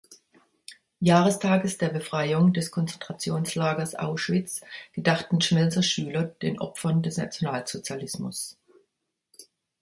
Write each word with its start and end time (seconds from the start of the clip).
Jahrestages 0.99 1.77
der 1.77 1.89
Befreiung 1.89 2.53
des 2.53 2.71
Konzentrationslagers 2.71 3.93
Auschwitz 3.93 4.61
gedachten 4.93 5.41
Schmelzer 5.41 5.83
Schüler 5.83 6.23
den 6.23 6.59
Opfern 6.59 7.03
des 7.03 7.17
Nationalsozialismus. 7.17 8.57